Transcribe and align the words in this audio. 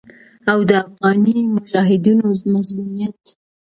او 0.51 0.59
د 0.69 0.71
افغاني 0.83 1.35
مجاهدينو 1.55 2.25
مظلوميت 2.53 3.21